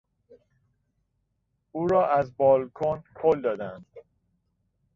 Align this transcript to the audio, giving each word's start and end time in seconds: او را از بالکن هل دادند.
او 1.71 1.87
را 1.87 2.09
از 2.11 2.37
بالکن 2.37 3.03
هل 3.23 3.41
دادند. 3.41 3.85